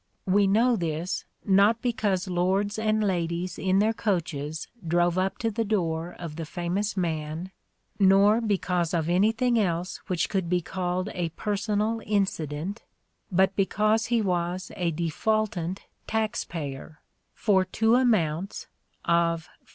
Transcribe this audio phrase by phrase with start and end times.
[0.25, 5.63] We know this, not because lords and ladies in their coaches drove up to the
[5.63, 7.51] door of the famous man,
[7.99, 12.81] nor because of anything else which could be called a personal" incident,"
[13.31, 16.99] but because he was a defaultant taxpayer
[17.35, 18.65] (for two amounts
[19.05, 19.59] of 55.